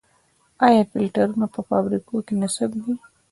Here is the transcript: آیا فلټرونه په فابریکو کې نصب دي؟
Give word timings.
آیا 0.67 0.81
فلټرونه 0.91 1.45
په 1.53 1.59
فابریکو 1.69 2.15
کې 2.25 2.33
نصب 2.41 2.71
دي؟ 2.83 2.93